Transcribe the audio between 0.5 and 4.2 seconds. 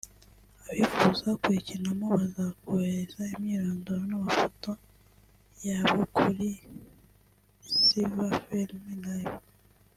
abifuza kuyikinamo bakazohereza imyirondoro